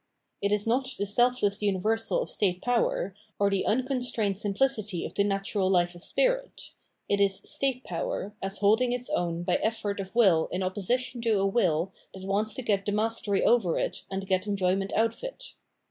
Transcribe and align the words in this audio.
It 0.41 0.51
is 0.51 0.65
not 0.65 0.95
the 0.97 1.05
self 1.05 1.43
less 1.43 1.61
universal 1.61 2.23
of 2.23 2.29
state 2.31 2.59
power, 2.63 3.13
or 3.37 3.51
the 3.51 3.67
unconstrained 3.67 4.39
simplicity 4.39 5.05
of 5.05 5.13
the 5.13 5.23
natural 5.23 5.69
life 5.69 5.93
of 5.93 6.03
spirit; 6.03 6.71
it 7.07 7.19
is 7.19 7.35
state 7.35 7.83
power 7.83 8.33
as 8.41 8.57
holding 8.57 8.93
its 8.93 9.11
own 9.11 9.43
by 9.43 9.57
effort 9.57 9.99
of 9.99 10.15
wiU 10.15 10.47
in 10.49 10.63
opposition 10.63 11.21
to 11.21 11.37
a 11.39 11.45
will 11.45 11.93
that 12.15 12.25
wants 12.25 12.55
to 12.55 12.63
get 12.63 12.83
the 12.83 12.91
mastery 12.91 13.43
over 13.45 13.77
it 13.77 14.03
and 14.09 14.25
get 14.25 14.47
enjoyment 14.47 14.91
out 14.93 15.13
of 15.13 15.23
it. 15.23 15.53